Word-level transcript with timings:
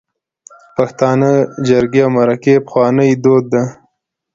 پښتانه 0.75 1.31
جرګی 1.67 2.01
او 2.05 2.11
مرکی 2.15 2.55
پخواني 2.65 3.09
دود 3.23 3.45
ده 3.53 3.63